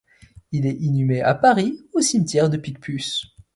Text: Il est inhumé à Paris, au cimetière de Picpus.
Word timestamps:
Il 0.51 0.65
est 0.65 0.77
inhumé 0.79 1.21
à 1.21 1.35
Paris, 1.35 1.77
au 1.93 2.01
cimetière 2.01 2.49
de 2.49 2.57
Picpus. 2.57 3.35